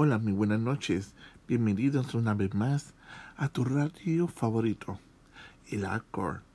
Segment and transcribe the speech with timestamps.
[0.00, 1.12] Hola, muy buenas noches.
[1.48, 2.94] Bienvenidos una vez más
[3.36, 5.00] a tu radio favorito,
[5.72, 6.47] el Accord.